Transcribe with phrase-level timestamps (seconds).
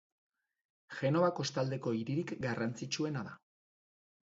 [1.01, 3.39] Genova kostaldeko hiririk garrantzitsuena da.